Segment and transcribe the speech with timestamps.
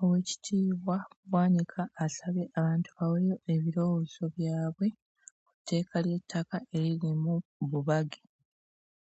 [0.00, 0.96] Oweekitiibwa
[1.28, 4.86] Bwanika asabye abantu baweeyo ebirowoozo byabwe
[5.46, 7.34] ku tteeka ly'ettaka eriri mu
[7.70, 8.20] bubage